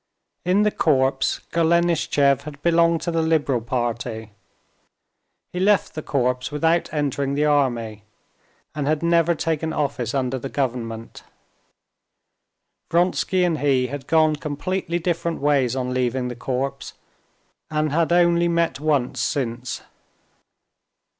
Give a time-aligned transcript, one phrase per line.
[0.43, 4.31] In the corps Golenishtchev had belonged to the liberal party;
[5.53, 8.01] he left the corps without entering the army,
[8.73, 11.21] and had never taken office under the government.
[12.89, 16.93] Vronsky and he had gone completely different ways on leaving the corps,
[17.69, 19.81] and had only met once since.